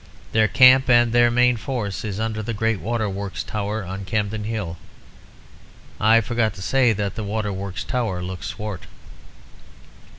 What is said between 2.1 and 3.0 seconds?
under the great